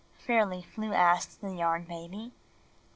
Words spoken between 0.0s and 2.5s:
Fairly Flew asked the Yarn Baby.